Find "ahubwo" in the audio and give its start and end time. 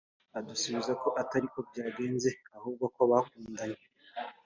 2.57-2.85